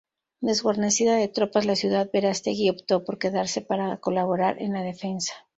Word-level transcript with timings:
Desguarnecida 0.39 1.15
de 1.17 1.27
tropas 1.27 1.67
la 1.67 1.75
ciudad, 1.75 2.09
Verástegui 2.11 2.71
optó 2.71 3.03
por 3.05 3.19
quedarse 3.19 3.61
para 3.61 3.97
colaborar 3.97 4.59
en 4.59 4.73
la 4.73 4.81
defensa. 4.81 5.35